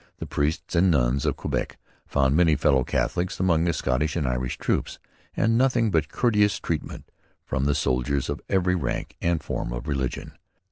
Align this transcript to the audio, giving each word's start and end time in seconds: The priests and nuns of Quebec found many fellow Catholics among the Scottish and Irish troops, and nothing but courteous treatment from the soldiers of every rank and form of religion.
The 0.17 0.25
priests 0.25 0.73
and 0.73 0.89
nuns 0.89 1.27
of 1.27 1.35
Quebec 1.37 1.77
found 2.07 2.35
many 2.35 2.55
fellow 2.55 2.83
Catholics 2.83 3.39
among 3.39 3.65
the 3.65 3.71
Scottish 3.71 4.15
and 4.15 4.27
Irish 4.27 4.57
troops, 4.57 4.97
and 5.37 5.55
nothing 5.59 5.91
but 5.91 6.09
courteous 6.09 6.57
treatment 6.59 7.11
from 7.45 7.65
the 7.65 7.75
soldiers 7.75 8.27
of 8.27 8.41
every 8.49 8.73
rank 8.73 9.15
and 9.21 9.43
form 9.43 9.71
of 9.71 9.87
religion. 9.87 10.31